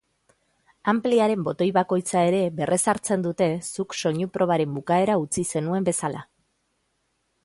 Anpliaren 0.91 1.43
botoi 1.47 1.67
bakoitza 1.75 2.23
ere 2.29 2.39
berrezartzen 2.61 3.25
dute 3.27 3.49
zuk 3.75 3.93
soinu 3.99 4.29
probaren 4.39 4.73
bukaera 4.79 5.19
utzi 5.27 5.45
zenuen 5.57 5.89
bezala. 5.91 6.25